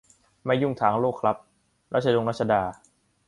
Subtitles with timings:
[0.45, 1.37] ไม่ยุ่งทางโลกครับ
[1.93, 2.61] รัชดงรัชดา